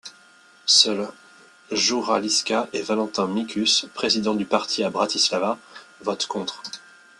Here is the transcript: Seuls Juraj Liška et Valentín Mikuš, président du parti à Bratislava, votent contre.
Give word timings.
Seuls 0.65 1.09
Juraj 1.71 2.21
Liška 2.23 2.67
et 2.73 2.81
Valentín 2.81 3.27
Mikuš, 3.27 3.85
président 3.93 4.33
du 4.33 4.45
parti 4.45 4.83
à 4.83 4.89
Bratislava, 4.89 5.59
votent 6.01 6.25
contre. 6.25 6.63